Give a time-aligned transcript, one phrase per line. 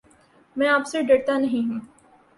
[0.55, 1.79] میں آپ سے ڈرتا نہیں ہوں